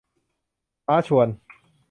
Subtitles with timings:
[0.85, 1.27] ฟ้าชวน